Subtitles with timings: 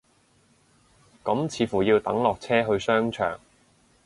[1.23, 3.39] 咁似乎要等落車去商場